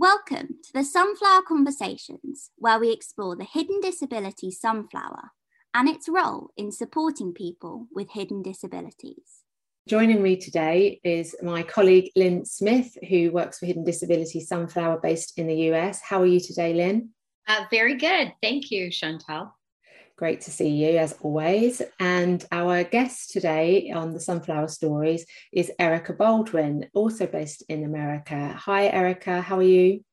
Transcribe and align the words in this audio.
Welcome 0.00 0.56
to 0.64 0.72
the 0.72 0.82
Sunflower 0.82 1.42
Conversations, 1.46 2.52
where 2.56 2.80
we 2.80 2.90
explore 2.90 3.36
the 3.36 3.44
hidden 3.44 3.82
disability 3.82 4.50
sunflower 4.50 5.32
and 5.74 5.90
its 5.90 6.08
role 6.08 6.52
in 6.56 6.72
supporting 6.72 7.34
people 7.34 7.86
with 7.94 8.12
hidden 8.12 8.40
disabilities. 8.40 9.42
Joining 9.86 10.22
me 10.22 10.36
today 10.36 11.02
is 11.04 11.36
my 11.42 11.62
colleague 11.62 12.10
Lynn 12.16 12.46
Smith, 12.46 12.96
who 13.10 13.30
works 13.30 13.58
for 13.58 13.66
Hidden 13.66 13.84
Disability 13.84 14.40
Sunflower 14.40 15.00
based 15.02 15.38
in 15.38 15.48
the 15.48 15.70
US. 15.70 16.00
How 16.00 16.22
are 16.22 16.26
you 16.26 16.40
today, 16.40 16.72
Lynn? 16.72 17.10
Uh, 17.46 17.66
very 17.70 17.98
good. 17.98 18.32
Thank 18.40 18.70
you, 18.70 18.90
Chantal. 18.90 19.54
Great 20.20 20.42
to 20.42 20.50
see 20.50 20.68
you 20.68 20.98
as 20.98 21.14
always. 21.22 21.80
And 21.98 22.44
our 22.52 22.84
guest 22.84 23.30
today 23.30 23.90
on 23.90 24.12
the 24.12 24.20
Sunflower 24.20 24.68
Stories 24.68 25.24
is 25.50 25.72
Erica 25.78 26.12
Baldwin, 26.12 26.90
also 26.92 27.26
based 27.26 27.62
in 27.70 27.84
America. 27.84 28.54
Hi, 28.66 28.88
Erica. 28.88 29.40
How 29.40 29.56
are 29.56 29.62
you? 29.62 30.04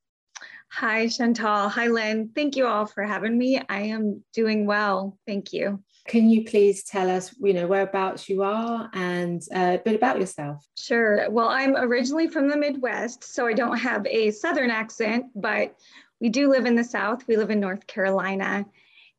Hi, 0.72 1.10
Chantal. 1.10 1.68
Hi, 1.68 1.88
Lynn. 1.88 2.30
Thank 2.34 2.56
you 2.56 2.68
all 2.68 2.86
for 2.86 3.04
having 3.04 3.38
me. 3.38 3.62
I 3.68 3.82
am 3.82 4.24
doing 4.34 4.66
well. 4.66 5.18
Thank 5.28 5.52
you. 5.52 5.84
Can 6.08 6.30
you 6.30 6.46
please 6.46 6.86
tell 6.86 7.10
us, 7.10 7.36
you 7.42 7.52
know, 7.52 7.68
whereabouts 7.68 8.30
you 8.30 8.44
are 8.44 8.90
and 8.94 9.42
a 9.54 9.82
bit 9.84 9.96
about 9.96 10.22
yourself? 10.22 10.66
Sure. 10.78 11.30
Well, 11.30 11.50
I'm 11.50 11.76
originally 11.76 12.30
from 12.30 12.48
the 12.48 12.56
Midwest, 12.56 13.26
so 13.26 13.46
I 13.46 13.52
don't 13.52 13.78
have 13.78 14.08
a 14.08 14.32
Southern 14.32 14.72
accent, 14.72 15.26
but 15.36 15.76
we 16.22 16.30
do 16.30 16.50
live 16.50 16.66
in 16.66 16.78
the 16.78 16.84
South. 16.86 17.28
We 17.28 17.36
live 17.36 17.52
in 17.52 17.60
North 17.60 17.86
Carolina. 17.88 18.66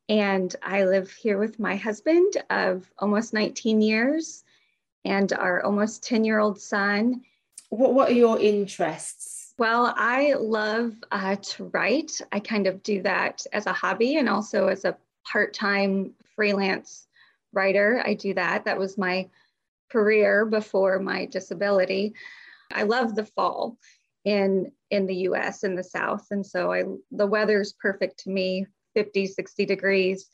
And 0.08 0.54
I 0.62 0.84
live 0.84 1.10
here 1.10 1.38
with 1.38 1.58
my 1.58 1.76
husband 1.76 2.42
of 2.50 2.90
almost 2.98 3.34
19 3.34 3.82
years 3.82 4.44
and 5.04 5.32
our 5.32 5.62
almost 5.62 6.02
10 6.02 6.24
year 6.24 6.38
old 6.38 6.60
son. 6.60 7.22
What, 7.68 7.94
what 7.94 8.08
are 8.10 8.14
your 8.14 8.40
interests? 8.40 9.52
Well, 9.58 9.92
I 9.96 10.34
love 10.34 10.94
uh, 11.10 11.36
to 11.36 11.64
write. 11.74 12.20
I 12.32 12.40
kind 12.40 12.66
of 12.66 12.82
do 12.82 13.02
that 13.02 13.44
as 13.52 13.66
a 13.66 13.72
hobby 13.72 14.16
and 14.16 14.28
also 14.28 14.68
as 14.68 14.84
a 14.84 14.96
part 15.30 15.52
time 15.52 16.14
freelance 16.36 17.06
writer. 17.52 18.02
I 18.04 18.14
do 18.14 18.34
that. 18.34 18.64
That 18.64 18.78
was 18.78 18.96
my 18.96 19.28
career 19.90 20.46
before 20.46 20.98
my 21.00 21.26
disability. 21.26 22.14
I 22.72 22.84
love 22.84 23.14
the 23.14 23.24
fall 23.24 23.76
in 24.24 24.72
in 24.90 25.06
the 25.06 25.14
US 25.28 25.64
in 25.64 25.74
the 25.74 25.82
south 25.82 26.26
and 26.30 26.44
so 26.44 26.72
I 26.72 26.84
the 27.12 27.26
weather's 27.26 27.72
perfect 27.72 28.20
to 28.20 28.30
me 28.30 28.66
50, 28.98 29.26
60 29.28 29.64
degrees. 29.64 30.28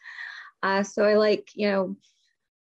Uh, 0.62 0.83
so 0.83 1.05
I 1.05 1.17
like, 1.17 1.51
you 1.55 1.70
know, 1.70 1.97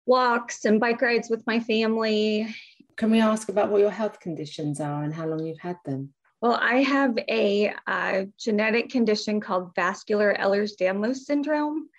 walks 0.06 0.66
and 0.66 0.80
bike 0.80 1.02
rides 1.02 1.28
with 1.28 1.44
my 1.48 1.60
family. 1.60 2.54
Can 2.98 3.10
we 3.10 3.20
ask 3.20 3.50
about 3.50 3.72
what 3.72 3.82
your 3.82 3.90
health 3.90 4.20
conditions 4.20 4.80
are 4.80 5.04
and 5.04 5.12
how 5.12 5.26
long 5.26 5.44
you've 5.44 5.60
had 5.60 5.78
them? 5.86 6.14
Well, 6.40 6.60
I 6.62 6.84
have 6.84 7.18
a 7.28 7.74
uh, 7.88 8.26
genetic 8.40 8.90
condition 8.92 9.42
called 9.42 9.74
vascular 9.76 10.38
Ehlers-Danlos 10.40 11.18
syndrome. 11.18 11.90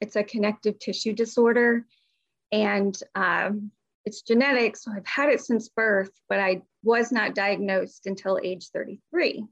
It's 0.00 0.16
a 0.16 0.24
connective 0.24 0.78
tissue 0.78 1.12
disorder, 1.12 1.84
and 2.50 2.98
um, 3.14 3.70
it's 4.06 4.22
genetic. 4.22 4.78
So 4.78 4.90
I've 4.96 5.06
had 5.06 5.28
it 5.28 5.42
since 5.42 5.68
birth, 5.68 6.12
but 6.30 6.40
I 6.40 6.62
was 6.82 7.12
not 7.12 7.34
diagnosed 7.34 8.06
until 8.06 8.40
age 8.42 8.68
33. 8.72 9.44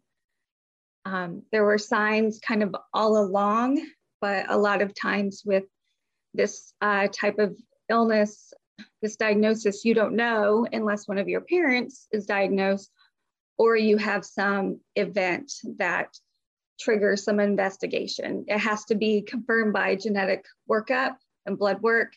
Um, 1.05 1.43
there 1.51 1.65
were 1.65 1.79
signs 1.79 2.39
kind 2.39 2.63
of 2.63 2.75
all 2.95 3.19
along, 3.19 3.85
but 4.21 4.47
a 4.49 4.57
lot 4.57 4.83
of 4.83 4.95
times 4.95 5.43
with 5.45 5.65
this 6.35 6.73
uh, 6.81 7.09
type 7.09 7.39
of 7.39 7.57
illness, 7.89 8.53
this 9.01 9.17
diagnosis, 9.17 9.85
you 9.85 9.95
don't 9.95 10.17
know 10.17 10.67
unless 10.73 11.09
one 11.09 11.19
of 11.19 11.29
your 11.29 11.43
parents 11.43 12.07
is 12.13 12.27
diagnosed 12.27 12.91
or 13.59 13.77
you 13.77 13.97
have 13.97 14.25
some 14.25 14.81
event 14.97 15.53
that 15.79 16.09
triggers 16.81 17.25
some 17.25 17.41
investigation. 17.41 18.45
It 18.49 18.59
has 18.59 18.85
to 18.87 18.95
be 18.95 19.23
confirmed 19.23 19.73
by 19.73 19.97
genetic 19.97 20.45
workup 20.71 21.17
and 21.47 21.59
blood 21.59 21.81
work. 21.83 22.13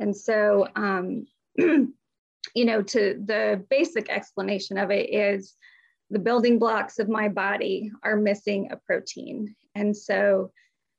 And 0.00 0.16
so, 0.16 0.68
um, 0.74 1.26
you 1.56 1.94
know, 2.54 2.82
to 2.82 3.22
the 3.24 3.64
basic 3.68 4.08
explanation 4.08 4.78
of 4.78 4.90
it 4.90 5.12
is 5.12 5.54
the 6.10 6.18
building 6.18 6.58
blocks 6.58 6.98
of 6.98 7.08
my 7.08 7.28
body 7.28 7.90
are 8.02 8.16
missing 8.16 8.70
a 8.70 8.76
protein. 8.76 9.54
And 9.74 9.96
so 9.96 10.50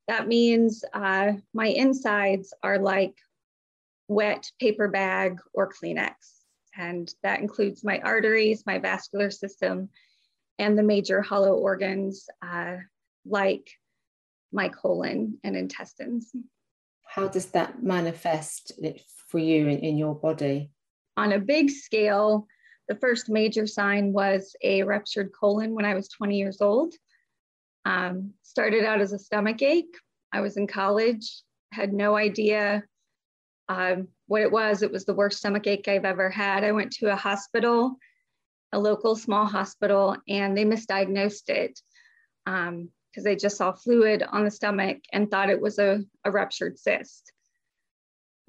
that 0.08 0.28
means 0.28 0.84
uh, 0.94 1.34
my 1.54 1.68
insides 1.68 2.54
are 2.64 2.80
like 2.80 3.16
wet 4.08 4.52
paper 4.60 4.88
bag 4.88 5.40
or 5.54 5.72
Kleenex. 5.72 6.14
And 6.78 7.14
that 7.24 7.40
includes 7.40 7.84
my 7.84 8.00
arteries, 8.00 8.64
my 8.66 8.80
vascular 8.80 9.32
system, 9.32 9.90
and 10.60 10.78
the 10.78 10.84
major 10.84 11.22
hollow 11.22 11.54
organs 11.54 12.28
uh, 12.42 12.78
like 13.26 13.70
my 14.52 14.70
colon 14.70 15.40
and 15.44 15.56
intestines. 15.56 16.32
How 17.06 17.28
does 17.28 17.48
that 17.48 17.82
manifest 17.82 18.74
for 19.28 19.40
you 19.40 19.68
in, 19.68 19.80
in 19.80 19.98
your 19.98 20.16
body? 20.16 20.72
On 21.18 21.34
a 21.34 21.40
big 21.40 21.70
scale, 21.70 22.48
the 22.90 22.96
first 22.96 23.30
major 23.30 23.68
sign 23.68 24.12
was 24.12 24.56
a 24.64 24.82
ruptured 24.84 25.32
colon 25.32 25.76
when 25.76 25.86
I 25.86 25.94
was 25.94 26.10
20 26.10 26.38
years 26.38 26.60
old. 26.60 26.96
Um, 27.86 28.34
started 28.42 28.84
out 28.84 29.00
as 29.00 29.14
a 29.14 29.20
stomach 29.20 29.62
ache. 29.62 29.96
I 30.34 30.42
was 30.42 30.58
in 30.58 30.68
college, 30.68 31.44
had 31.72 31.94
no 31.94 32.16
idea 32.16 32.84
um, 33.70 34.08
what 34.26 34.42
it 34.42 34.52
was. 34.52 34.82
It 34.82 34.92
was 34.92 35.06
the 35.06 35.14
worst 35.14 35.38
stomach 35.38 35.68
ache 35.68 35.88
I've 35.88 36.04
ever 36.04 36.30
had. 36.30 36.64
I 36.64 36.72
went 36.72 36.92
to 36.94 37.14
a 37.14 37.16
hospital, 37.16 37.96
a 38.74 38.80
local 38.80 39.16
small 39.16 39.46
hospital, 39.46 40.18
and 40.28 40.58
they 40.58 40.66
misdiagnosed 40.66 41.50
it 41.50 41.80
because 42.46 42.68
um, 42.70 42.90
they 43.16 43.36
just 43.36 43.58
saw 43.58 43.72
fluid 43.72 44.24
on 44.24 44.46
the 44.46 44.52
stomach 44.52 44.98
and 45.14 45.30
thought 45.30 45.52
it 45.52 45.62
was 45.62 45.78
a, 45.78 46.04
a 46.26 46.32
ruptured 46.32 46.80
cyst 46.80 47.32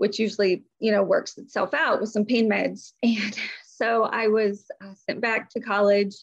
which 0.00 0.18
usually 0.18 0.64
you 0.78 0.90
know 0.90 1.02
works 1.02 1.36
itself 1.36 1.74
out 1.74 2.00
with 2.00 2.08
some 2.08 2.24
pain 2.24 2.48
meds 2.48 2.92
and 3.02 3.38
so 3.80 4.04
I 4.04 4.28
was 4.28 4.66
uh, 4.82 4.94
sent 4.94 5.20
back 5.20 5.50
to 5.50 5.60
college, 5.60 6.14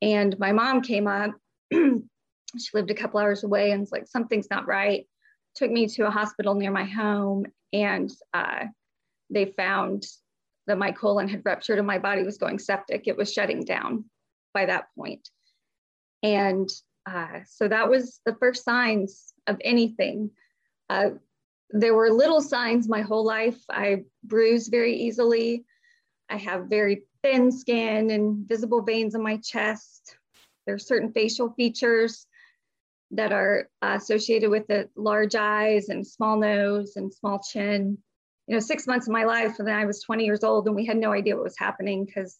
and 0.00 0.38
my 0.38 0.52
mom 0.52 0.80
came 0.80 1.06
up. 1.06 1.32
she 1.72 2.68
lived 2.72 2.90
a 2.90 2.94
couple 2.94 3.20
hours 3.20 3.44
away 3.44 3.70
and 3.72 3.80
was 3.80 3.92
like, 3.92 4.06
something's 4.06 4.50
not 4.50 4.66
right. 4.66 5.06
Took 5.56 5.70
me 5.70 5.86
to 5.88 6.06
a 6.06 6.10
hospital 6.10 6.54
near 6.54 6.70
my 6.70 6.84
home, 6.84 7.46
and 7.72 8.10
uh, 8.32 8.66
they 9.28 9.46
found 9.46 10.06
that 10.66 10.78
my 10.78 10.92
colon 10.92 11.28
had 11.28 11.42
ruptured 11.44 11.78
and 11.78 11.86
my 11.86 11.98
body 11.98 12.22
was 12.22 12.38
going 12.38 12.58
septic. 12.58 13.08
It 13.08 13.16
was 13.16 13.32
shutting 13.32 13.64
down 13.64 14.04
by 14.54 14.66
that 14.66 14.86
point. 14.96 15.28
And 16.22 16.68
uh, 17.06 17.40
so 17.48 17.66
that 17.66 17.88
was 17.88 18.20
the 18.24 18.36
first 18.36 18.64
signs 18.64 19.32
of 19.48 19.56
anything. 19.64 20.30
Uh, 20.88 21.10
there 21.70 21.94
were 21.94 22.10
little 22.10 22.40
signs 22.40 22.88
my 22.88 23.00
whole 23.00 23.24
life. 23.24 23.58
I 23.68 24.04
bruised 24.22 24.70
very 24.70 24.94
easily. 24.94 25.64
I 26.30 26.36
have 26.36 26.66
very 26.66 27.02
thin 27.22 27.50
skin 27.50 28.10
and 28.10 28.48
visible 28.48 28.82
veins 28.82 29.14
in 29.14 29.22
my 29.22 29.36
chest. 29.38 30.16
There 30.64 30.74
are 30.74 30.78
certain 30.78 31.12
facial 31.12 31.50
features 31.50 32.26
that 33.10 33.32
are 33.32 33.68
associated 33.82 34.50
with 34.50 34.68
the 34.68 34.88
large 34.96 35.34
eyes 35.34 35.88
and 35.88 36.06
small 36.06 36.38
nose 36.38 36.92
and 36.96 37.12
small 37.12 37.40
chin. 37.40 37.98
You 38.46 38.54
know, 38.54 38.60
six 38.60 38.86
months 38.86 39.08
of 39.08 39.12
my 39.12 39.24
life, 39.24 39.58
and 39.58 39.66
then 39.66 39.76
I 39.76 39.84
was 39.84 40.02
20 40.02 40.24
years 40.24 40.44
old, 40.44 40.66
and 40.66 40.76
we 40.76 40.86
had 40.86 40.96
no 40.96 41.12
idea 41.12 41.34
what 41.34 41.44
was 41.44 41.58
happening 41.58 42.04
because 42.04 42.38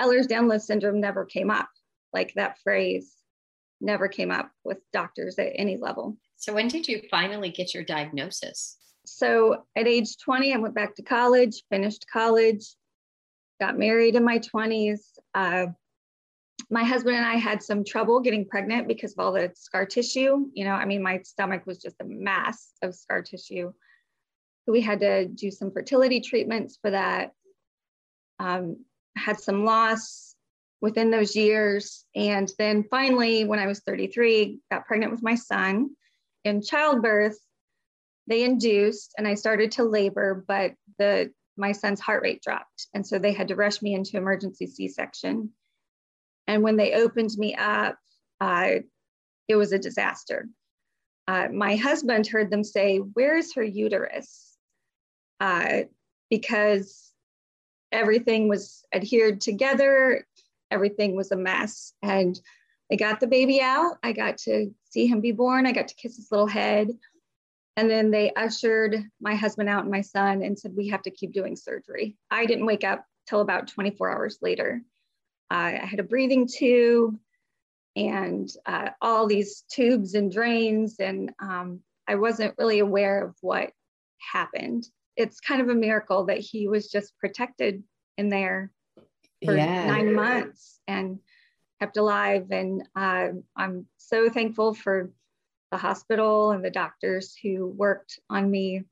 Ehlers-Danlos 0.00 0.62
syndrome 0.62 1.00
never 1.00 1.24
came 1.24 1.50
up. 1.50 1.68
Like 2.12 2.32
that 2.34 2.58
phrase 2.62 3.12
never 3.80 4.08
came 4.08 4.30
up 4.30 4.50
with 4.64 4.78
doctors 4.92 5.38
at 5.38 5.52
any 5.54 5.76
level. 5.76 6.16
So 6.36 6.54
when 6.54 6.68
did 6.68 6.88
you 6.88 7.02
finally 7.10 7.50
get 7.50 7.74
your 7.74 7.84
diagnosis? 7.84 8.76
So 9.06 9.64
at 9.76 9.86
age 9.86 10.16
20, 10.18 10.54
I 10.54 10.56
went 10.56 10.74
back 10.74 10.94
to 10.96 11.02
college, 11.02 11.62
finished 11.70 12.06
college, 12.10 12.64
got 13.64 13.78
married 13.78 14.14
in 14.14 14.24
my 14.24 14.38
20s. 14.38 15.00
Uh, 15.34 15.66
my 16.70 16.84
husband 16.84 17.16
and 17.16 17.24
I 17.24 17.36
had 17.36 17.62
some 17.62 17.82
trouble 17.82 18.20
getting 18.20 18.46
pregnant 18.46 18.86
because 18.88 19.12
of 19.12 19.18
all 19.20 19.32
the 19.32 19.52
scar 19.54 19.86
tissue. 19.86 20.46
You 20.52 20.64
know, 20.64 20.72
I 20.72 20.84
mean, 20.84 21.02
my 21.02 21.20
stomach 21.22 21.66
was 21.66 21.78
just 21.78 21.96
a 22.00 22.04
mass 22.04 22.72
of 22.82 22.94
scar 22.94 23.22
tissue. 23.22 23.72
We 24.66 24.82
had 24.82 25.00
to 25.00 25.26
do 25.26 25.50
some 25.50 25.70
fertility 25.70 26.20
treatments 26.20 26.78
for 26.80 26.90
that. 26.90 27.32
Um, 28.38 28.84
had 29.16 29.40
some 29.40 29.64
loss 29.64 30.34
within 30.82 31.10
those 31.10 31.34
years. 31.34 32.04
And 32.14 32.50
then 32.58 32.84
finally, 32.90 33.46
when 33.46 33.58
I 33.58 33.66
was 33.66 33.80
33, 33.80 34.58
got 34.70 34.86
pregnant 34.86 35.12
with 35.12 35.22
my 35.22 35.36
son. 35.36 35.90
In 36.44 36.60
childbirth, 36.60 37.38
they 38.26 38.42
induced 38.42 39.14
and 39.16 39.26
I 39.26 39.34
started 39.34 39.72
to 39.72 39.84
labor, 39.84 40.44
but 40.46 40.74
the 40.98 41.30
my 41.56 41.72
son's 41.72 42.00
heart 42.00 42.22
rate 42.22 42.42
dropped. 42.42 42.88
And 42.94 43.06
so 43.06 43.18
they 43.18 43.32
had 43.32 43.48
to 43.48 43.56
rush 43.56 43.82
me 43.82 43.94
into 43.94 44.16
emergency 44.16 44.66
C 44.66 44.88
section. 44.88 45.50
And 46.46 46.62
when 46.62 46.76
they 46.76 46.94
opened 46.94 47.30
me 47.36 47.54
up, 47.54 47.98
uh, 48.40 48.76
it 49.48 49.56
was 49.56 49.72
a 49.72 49.78
disaster. 49.78 50.48
Uh, 51.26 51.48
my 51.52 51.76
husband 51.76 52.26
heard 52.26 52.50
them 52.50 52.64
say, 52.64 52.98
Where's 52.98 53.54
her 53.54 53.62
uterus? 53.62 54.56
Uh, 55.40 55.82
because 56.30 57.12
everything 57.92 58.48
was 58.48 58.84
adhered 58.92 59.40
together, 59.40 60.26
everything 60.70 61.16
was 61.16 61.32
a 61.32 61.36
mess. 61.36 61.92
And 62.02 62.38
they 62.90 62.96
got 62.96 63.20
the 63.20 63.26
baby 63.26 63.60
out. 63.62 63.96
I 64.02 64.12
got 64.12 64.38
to 64.38 64.74
see 64.90 65.06
him 65.06 65.20
be 65.20 65.32
born. 65.32 65.66
I 65.66 65.72
got 65.72 65.88
to 65.88 65.94
kiss 65.94 66.16
his 66.16 66.30
little 66.30 66.46
head. 66.46 66.88
And 67.76 67.90
then 67.90 68.10
they 68.10 68.32
ushered 68.32 69.04
my 69.20 69.34
husband 69.34 69.68
out 69.68 69.82
and 69.82 69.90
my 69.90 70.02
son 70.02 70.42
and 70.42 70.58
said, 70.58 70.76
We 70.76 70.88
have 70.88 71.02
to 71.02 71.10
keep 71.10 71.32
doing 71.32 71.56
surgery. 71.56 72.16
I 72.30 72.46
didn't 72.46 72.66
wake 72.66 72.84
up 72.84 73.04
till 73.28 73.40
about 73.40 73.68
24 73.68 74.10
hours 74.10 74.38
later. 74.40 74.82
Uh, 75.50 75.78
I 75.82 75.86
had 75.86 76.00
a 76.00 76.04
breathing 76.04 76.46
tube 76.46 77.18
and 77.96 78.50
uh, 78.66 78.90
all 79.00 79.26
these 79.26 79.64
tubes 79.70 80.14
and 80.14 80.30
drains, 80.30 80.96
and 80.98 81.32
um, 81.40 81.80
I 82.08 82.16
wasn't 82.16 82.54
really 82.58 82.80
aware 82.80 83.24
of 83.24 83.36
what 83.40 83.70
happened. 84.32 84.86
It's 85.16 85.40
kind 85.40 85.60
of 85.60 85.68
a 85.68 85.74
miracle 85.74 86.26
that 86.26 86.38
he 86.38 86.66
was 86.68 86.90
just 86.90 87.16
protected 87.18 87.84
in 88.18 88.28
there 88.28 88.72
for 89.44 89.56
yeah. 89.56 89.86
nine 89.86 90.12
months 90.12 90.80
and 90.88 91.18
kept 91.80 91.96
alive. 91.96 92.46
And 92.50 92.82
uh, 92.96 93.28
I'm 93.56 93.86
so 93.98 94.28
thankful 94.28 94.74
for 94.74 95.12
the 95.74 95.78
hospital 95.78 96.52
and 96.52 96.64
the 96.64 96.70
doctors 96.70 97.34
who 97.42 97.66
worked 97.66 98.20
on 98.30 98.48
me 98.48 98.84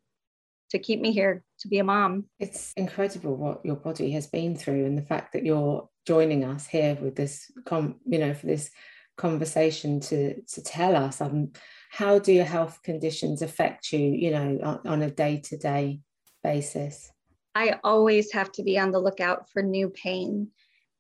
to 0.71 0.81
keep 0.81 1.01
me 1.01 1.13
here 1.13 1.45
to 1.61 1.69
be 1.69 1.79
a 1.79 1.85
mom. 1.85 2.25
It's 2.41 2.73
incredible 2.77 3.37
what 3.37 3.65
your 3.65 3.77
body 3.77 4.11
has 4.13 4.27
been 4.27 4.57
through 4.57 4.85
and 4.87 4.99
the 4.99 5.03
fact 5.03 5.33
that 5.35 5.45
you're 5.45 5.89
joining 6.05 6.43
us 6.43 6.67
here 6.67 6.99
with 7.01 7.15
this 7.15 7.53
com- 7.67 8.01
you 8.05 8.19
know 8.19 8.35
for 8.35 8.47
this 8.49 8.69
conversation 9.17 10.01
to 10.01 10.41
to 10.43 10.63
tell 10.63 10.97
us 10.97 11.21
um 11.21 11.53
how 11.91 12.19
do 12.19 12.33
your 12.33 12.47
health 12.47 12.81
conditions 12.83 13.43
affect 13.43 13.93
you 13.93 14.01
you 14.01 14.31
know 14.33 14.59
on, 14.65 14.81
on 14.85 15.03
a 15.03 15.11
day-to-day 15.11 16.01
basis 16.43 17.13
i 17.55 17.79
always 17.85 18.33
have 18.33 18.51
to 18.51 18.65
be 18.65 18.79
on 18.79 18.91
the 18.91 18.99
lookout 18.99 19.49
for 19.51 19.63
new 19.63 19.91
pain 19.91 20.49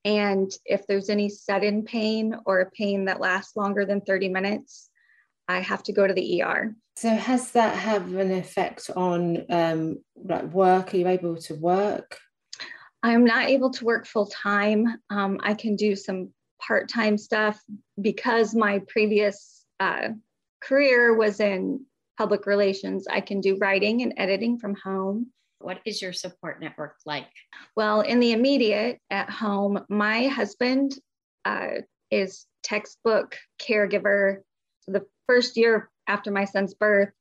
and 0.04 0.52
if 0.66 0.86
there's 0.86 1.08
any 1.08 1.28
sudden 1.28 1.82
pain 1.82 2.36
or 2.44 2.60
a 2.60 2.70
pain 2.70 3.06
that 3.06 3.20
lasts 3.20 3.56
longer 3.56 3.84
than 3.84 4.00
30 4.02 4.28
minutes 4.28 4.90
I 5.52 5.60
have 5.60 5.82
to 5.84 5.92
go 5.92 6.06
to 6.06 6.14
the 6.14 6.42
ER. 6.42 6.74
So 6.96 7.08
has 7.08 7.52
that 7.52 7.74
have 7.76 8.14
an 8.14 8.30
effect 8.32 8.90
on 8.94 9.44
um, 9.50 9.98
like 10.16 10.44
work? 10.44 10.92
Are 10.92 10.96
you 10.96 11.08
able 11.08 11.36
to 11.36 11.54
work? 11.54 12.18
I'm 13.02 13.24
not 13.24 13.48
able 13.48 13.70
to 13.70 13.84
work 13.84 14.06
full 14.06 14.26
time. 14.26 14.86
Um, 15.10 15.40
I 15.42 15.54
can 15.54 15.74
do 15.76 15.96
some 15.96 16.30
part 16.60 16.88
time 16.88 17.18
stuff 17.18 17.60
because 18.00 18.54
my 18.54 18.80
previous 18.88 19.64
uh, 19.80 20.10
career 20.62 21.14
was 21.14 21.40
in 21.40 21.84
public 22.16 22.46
relations. 22.46 23.06
I 23.08 23.20
can 23.20 23.40
do 23.40 23.56
writing 23.56 24.02
and 24.02 24.14
editing 24.16 24.58
from 24.58 24.76
home. 24.76 25.32
What 25.58 25.80
is 25.84 26.02
your 26.02 26.12
support 26.12 26.60
network 26.60 26.96
like? 27.06 27.28
Well, 27.76 28.00
in 28.00 28.20
the 28.20 28.32
immediate 28.32 28.98
at 29.10 29.30
home, 29.30 29.84
my 29.88 30.28
husband 30.28 30.94
uh, 31.44 31.82
is 32.10 32.46
textbook 32.62 33.36
caregiver. 33.60 34.38
The 34.86 35.06
first 35.26 35.56
year 35.56 35.90
after 36.06 36.30
my 36.30 36.44
son's 36.44 36.74
birth, 36.74 37.12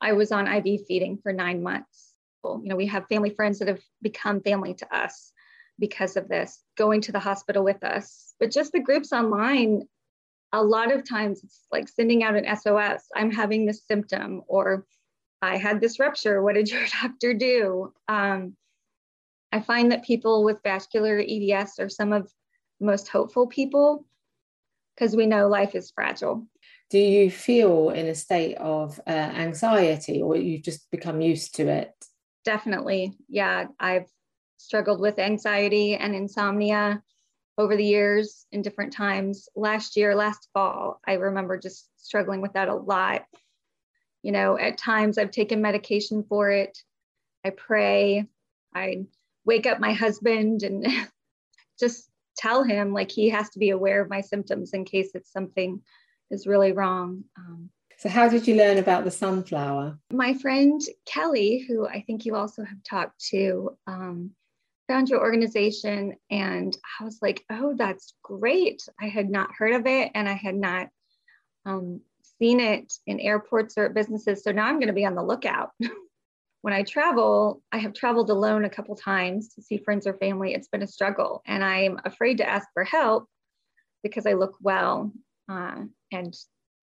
I 0.00 0.12
was 0.12 0.32
on 0.32 0.46
IV 0.46 0.86
feeding 0.86 1.18
for 1.22 1.32
nine 1.32 1.62
months. 1.62 2.14
You 2.44 2.62
know, 2.64 2.76
we 2.76 2.86
have 2.86 3.08
family 3.08 3.30
friends 3.30 3.58
that 3.58 3.68
have 3.68 3.82
become 4.00 4.40
family 4.40 4.74
to 4.74 4.96
us 4.96 5.32
because 5.78 6.16
of 6.16 6.28
this, 6.28 6.62
going 6.76 7.00
to 7.02 7.12
the 7.12 7.18
hospital 7.18 7.62
with 7.62 7.84
us. 7.84 8.34
But 8.40 8.50
just 8.50 8.72
the 8.72 8.80
groups 8.80 9.12
online, 9.12 9.82
a 10.52 10.62
lot 10.62 10.92
of 10.92 11.08
times 11.08 11.42
it's 11.44 11.64
like 11.70 11.88
sending 11.88 12.22
out 12.22 12.36
an 12.36 12.56
SOS 12.56 13.04
I'm 13.14 13.30
having 13.30 13.66
this 13.66 13.82
symptom, 13.86 14.42
or 14.46 14.86
I 15.42 15.56
had 15.56 15.80
this 15.80 16.00
rupture. 16.00 16.42
What 16.42 16.54
did 16.54 16.70
your 16.70 16.84
doctor 17.02 17.34
do? 17.34 17.92
Um, 18.08 18.56
I 19.52 19.60
find 19.60 19.92
that 19.92 20.04
people 20.04 20.44
with 20.44 20.62
vascular 20.62 21.22
EDS 21.26 21.78
are 21.78 21.88
some 21.88 22.12
of 22.12 22.30
the 22.80 22.86
most 22.86 23.08
hopeful 23.08 23.46
people 23.46 24.04
because 24.94 25.16
we 25.16 25.26
know 25.26 25.48
life 25.48 25.74
is 25.74 25.90
fragile 25.90 26.46
do 26.90 26.98
you 26.98 27.30
feel 27.30 27.90
in 27.90 28.06
a 28.06 28.14
state 28.14 28.56
of 28.56 28.98
uh, 29.06 29.10
anxiety 29.10 30.22
or 30.22 30.36
you've 30.36 30.62
just 30.62 30.90
become 30.90 31.20
used 31.20 31.54
to 31.56 31.68
it? 31.68 31.92
Definitely. 32.44 33.14
Yeah. 33.28 33.66
I've 33.78 34.06
struggled 34.56 35.00
with 35.00 35.18
anxiety 35.18 35.94
and 35.94 36.14
insomnia 36.14 37.02
over 37.58 37.76
the 37.76 37.84
years 37.84 38.46
in 38.52 38.62
different 38.62 38.92
times. 38.92 39.48
Last 39.54 39.96
year, 39.96 40.14
last 40.14 40.48
fall, 40.54 41.00
I 41.06 41.14
remember 41.14 41.58
just 41.58 41.88
struggling 41.96 42.40
with 42.40 42.54
that 42.54 42.68
a 42.68 42.74
lot. 42.74 43.24
You 44.22 44.32
know, 44.32 44.58
at 44.58 44.78
times 44.78 45.18
I've 45.18 45.30
taken 45.30 45.60
medication 45.60 46.24
for 46.28 46.50
it. 46.50 46.78
I 47.44 47.50
pray. 47.50 48.26
I 48.74 49.04
wake 49.44 49.66
up 49.66 49.80
my 49.80 49.92
husband 49.92 50.62
and 50.62 50.86
just 51.80 52.08
tell 52.36 52.62
him 52.62 52.92
like 52.92 53.10
he 53.10 53.28
has 53.28 53.50
to 53.50 53.58
be 53.58 53.70
aware 53.70 54.00
of 54.00 54.08
my 54.08 54.20
symptoms 54.20 54.72
in 54.72 54.84
case 54.84 55.10
it's 55.14 55.32
something 55.32 55.82
is 56.30 56.46
really 56.46 56.72
wrong. 56.72 57.24
Um, 57.36 57.70
so, 57.98 58.08
how 58.08 58.28
did 58.28 58.46
you 58.46 58.54
learn 58.54 58.78
about 58.78 59.04
the 59.04 59.10
sunflower? 59.10 59.98
My 60.12 60.34
friend 60.34 60.80
Kelly, 61.04 61.64
who 61.66 61.86
I 61.86 62.02
think 62.02 62.24
you 62.24 62.36
also 62.36 62.62
have 62.62 62.82
talked 62.84 63.18
to, 63.30 63.76
um, 63.88 64.30
found 64.86 65.08
your 65.08 65.20
organization, 65.20 66.14
and 66.30 66.76
I 67.00 67.04
was 67.04 67.18
like, 67.20 67.44
oh, 67.50 67.74
that's 67.76 68.14
great. 68.22 68.82
I 69.00 69.08
had 69.08 69.28
not 69.28 69.50
heard 69.52 69.74
of 69.74 69.86
it, 69.86 70.12
and 70.14 70.28
I 70.28 70.34
had 70.34 70.54
not 70.54 70.88
um, 71.66 72.00
seen 72.38 72.60
it 72.60 72.92
in 73.08 73.18
airports 73.18 73.76
or 73.76 73.86
at 73.86 73.94
businesses. 73.94 74.44
So 74.44 74.52
now 74.52 74.66
I'm 74.66 74.76
going 74.76 74.86
to 74.86 74.92
be 74.92 75.04
on 75.04 75.16
the 75.16 75.22
lookout. 75.22 75.70
when 76.62 76.74
I 76.74 76.84
travel, 76.84 77.62
I 77.72 77.78
have 77.78 77.94
traveled 77.94 78.30
alone 78.30 78.64
a 78.64 78.70
couple 78.70 78.94
times 78.94 79.54
to 79.54 79.62
see 79.62 79.78
friends 79.78 80.06
or 80.06 80.14
family. 80.14 80.54
It's 80.54 80.68
been 80.68 80.82
a 80.82 80.86
struggle, 80.86 81.42
and 81.46 81.64
I'm 81.64 81.98
afraid 82.04 82.38
to 82.38 82.48
ask 82.48 82.68
for 82.74 82.84
help 82.84 83.28
because 84.04 84.24
I 84.24 84.34
look 84.34 84.54
well. 84.60 85.10
Uh, 85.48 85.86
and 86.12 86.34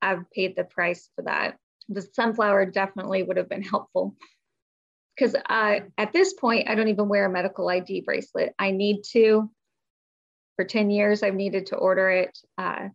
I've 0.02 0.30
paid 0.32 0.56
the 0.56 0.64
price 0.64 1.10
for 1.16 1.24
that. 1.24 1.58
The 1.90 2.02
sunflower 2.02 2.68
definitely 2.68 3.24
would 3.24 3.38
have 3.38 3.50
been 3.50 3.64
helpful 3.64 4.16
because 5.16 5.36
at 5.48 6.14
this 6.14 6.34
point, 6.34 6.70
I 6.70 6.76
don't 6.76 6.90
even 6.90 7.08
wear 7.08 7.26
a 7.26 7.32
medical 7.32 7.70
ID 7.70 8.02
bracelet. 8.02 8.54
I 8.60 8.72
need 8.72 9.04
to. 9.12 9.50
For 10.58 10.66
10 10.66 10.90
years, 10.90 11.22
I've 11.22 11.36
needed 11.36 11.68
to 11.68 11.76
order 11.76 12.10
it. 12.10 12.38
Uh, 12.58 12.90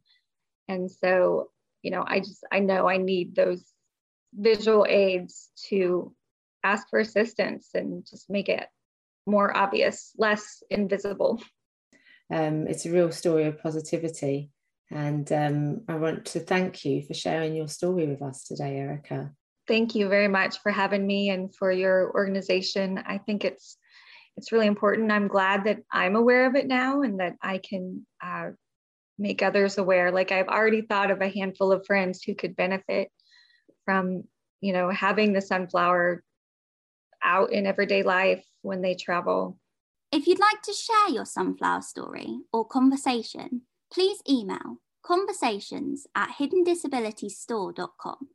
and 0.68 0.90
so, 0.90 1.50
you 1.82 1.90
know, 1.90 2.04
I 2.06 2.20
just, 2.20 2.44
I 2.50 2.60
know 2.60 2.88
I 2.88 2.96
need 2.96 3.34
those 3.34 3.62
visual 4.34 4.86
aids 4.88 5.50
to 5.68 6.14
ask 6.62 6.88
for 6.88 6.98
assistance 6.98 7.68
and 7.74 8.06
just 8.08 8.30
make 8.30 8.48
it 8.48 8.66
more 9.26 9.54
obvious, 9.54 10.12
less 10.16 10.62
invisible. 10.70 11.42
Um, 12.32 12.66
it's 12.66 12.86
a 12.86 12.92
real 12.92 13.12
story 13.12 13.44
of 13.44 13.60
positivity. 13.60 14.50
And 14.90 15.30
um, 15.32 15.82
I 15.88 15.94
want 15.96 16.24
to 16.26 16.40
thank 16.40 16.84
you 16.84 17.02
for 17.06 17.14
sharing 17.14 17.54
your 17.54 17.68
story 17.68 18.06
with 18.06 18.22
us 18.22 18.44
today, 18.44 18.76
Erica. 18.76 19.30
Thank 19.68 19.94
you 19.94 20.08
very 20.08 20.26
much 20.26 20.58
for 20.60 20.72
having 20.72 21.06
me 21.06 21.30
and 21.30 21.54
for 21.54 21.70
your 21.70 22.12
organization. 22.12 22.98
I 23.06 23.18
think 23.18 23.44
it's 23.44 23.76
it's 24.36 24.52
really 24.52 24.66
important. 24.66 25.12
I'm 25.12 25.28
glad 25.28 25.64
that 25.64 25.80
I'm 25.92 26.16
aware 26.16 26.46
of 26.46 26.54
it 26.54 26.66
now 26.66 27.02
and 27.02 27.20
that 27.20 27.34
I 27.42 27.58
can 27.58 28.06
uh, 28.24 28.50
make 29.18 29.42
others 29.42 29.76
aware. 29.76 30.10
Like 30.10 30.32
I've 30.32 30.48
already 30.48 30.82
thought 30.82 31.10
of 31.10 31.20
a 31.20 31.28
handful 31.28 31.72
of 31.72 31.84
friends 31.86 32.22
who 32.22 32.34
could 32.34 32.56
benefit 32.56 33.08
from, 33.84 34.24
you 34.60 34.72
know, 34.72 34.88
having 34.88 35.32
the 35.32 35.42
sunflower 35.42 36.24
out 37.22 37.52
in 37.52 37.66
everyday 37.66 38.02
life 38.02 38.44
when 38.62 38.80
they 38.80 38.94
travel. 38.94 39.58
If 40.10 40.26
you'd 40.26 40.40
like 40.40 40.62
to 40.62 40.72
share 40.72 41.10
your 41.10 41.26
sunflower 41.26 41.82
story 41.82 42.38
or 42.52 42.66
conversation, 42.66 43.62
please 43.92 44.18
email 44.28 44.78
conversations 45.02 46.06
at 46.14 46.36
hiddendisabilitiesstore.com. 46.38 48.28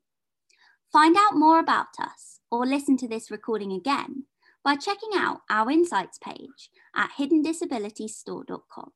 Find 0.91 1.15
out 1.17 1.35
more 1.35 1.59
about 1.59 1.99
us 1.99 2.39
or 2.51 2.65
listen 2.65 2.97
to 2.97 3.07
this 3.07 3.31
recording 3.31 3.71
again 3.71 4.23
by 4.63 4.75
checking 4.75 5.11
out 5.15 5.41
our 5.49 5.69
insights 5.69 6.17
page 6.17 6.69
at 6.95 7.11
hiddendisabilitiesstore.com. 7.17 8.91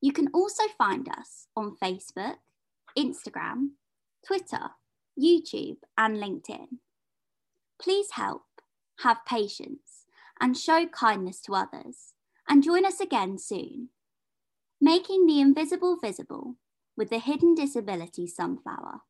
You 0.00 0.12
can 0.12 0.28
also 0.34 0.64
find 0.76 1.08
us 1.08 1.46
on 1.56 1.76
Facebook, 1.82 2.36
Instagram, 2.96 3.70
Twitter, 4.26 4.70
YouTube, 5.18 5.78
and 5.96 6.16
LinkedIn. 6.16 6.78
Please 7.80 8.08
help, 8.12 8.42
have 9.00 9.24
patience, 9.26 10.04
and 10.40 10.56
show 10.56 10.86
kindness 10.86 11.40
to 11.42 11.54
others, 11.54 12.12
and 12.48 12.62
join 12.62 12.84
us 12.84 13.00
again 13.00 13.38
soon 13.38 13.88
making 14.80 15.26
the 15.26 15.40
invisible 15.40 15.96
visible 15.96 16.56
with 16.96 17.10
the 17.10 17.18
hidden 17.18 17.54
disability 17.54 18.26
sunflower. 18.26 19.00